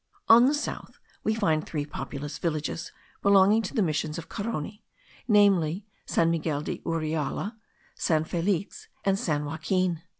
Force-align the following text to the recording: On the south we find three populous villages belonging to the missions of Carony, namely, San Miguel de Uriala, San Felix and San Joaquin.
On 0.27 0.47
the 0.47 0.55
south 0.55 0.97
we 1.23 1.35
find 1.35 1.63
three 1.63 1.85
populous 1.85 2.39
villages 2.39 2.91
belonging 3.21 3.61
to 3.61 3.75
the 3.75 3.83
missions 3.83 4.17
of 4.17 4.29
Carony, 4.29 4.83
namely, 5.27 5.85
San 6.07 6.31
Miguel 6.31 6.61
de 6.61 6.81
Uriala, 6.83 7.55
San 7.93 8.23
Felix 8.23 8.87
and 9.05 9.19
San 9.19 9.45
Joaquin. 9.45 10.01